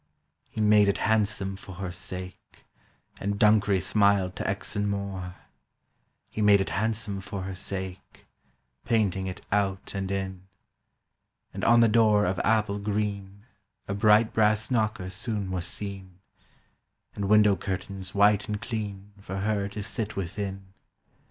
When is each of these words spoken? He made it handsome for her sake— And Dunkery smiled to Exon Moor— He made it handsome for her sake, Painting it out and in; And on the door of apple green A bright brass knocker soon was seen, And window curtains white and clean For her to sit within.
He 0.49 0.61
made 0.61 0.87
it 0.87 0.97
handsome 1.05 1.55
for 1.55 1.75
her 1.75 1.91
sake— 1.91 2.65
And 3.19 3.37
Dunkery 3.37 3.79
smiled 3.79 4.35
to 4.37 4.43
Exon 4.45 4.87
Moor— 4.87 5.35
He 6.27 6.41
made 6.41 6.59
it 6.59 6.71
handsome 6.71 7.21
for 7.21 7.43
her 7.43 7.53
sake, 7.53 8.25
Painting 8.83 9.27
it 9.27 9.45
out 9.51 9.93
and 9.93 10.09
in; 10.09 10.47
And 11.53 11.63
on 11.63 11.81
the 11.81 11.87
door 11.87 12.25
of 12.25 12.39
apple 12.39 12.79
green 12.79 13.45
A 13.87 13.93
bright 13.93 14.33
brass 14.33 14.71
knocker 14.71 15.11
soon 15.11 15.51
was 15.51 15.67
seen, 15.67 16.17
And 17.13 17.29
window 17.29 17.55
curtains 17.55 18.15
white 18.15 18.47
and 18.49 18.59
clean 18.59 19.11
For 19.19 19.41
her 19.41 19.67
to 19.69 19.83
sit 19.83 20.15
within. 20.15 20.73